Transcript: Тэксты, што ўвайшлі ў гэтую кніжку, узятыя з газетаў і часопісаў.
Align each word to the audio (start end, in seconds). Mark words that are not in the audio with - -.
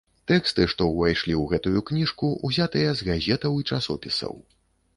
Тэксты, 0.29 0.63
што 0.71 0.87
ўвайшлі 0.93 1.33
ў 1.41 1.43
гэтую 1.51 1.83
кніжку, 1.91 2.31
узятыя 2.51 2.89
з 3.01 3.07
газетаў 3.13 3.61
і 3.65 3.69
часопісаў. 3.73 4.35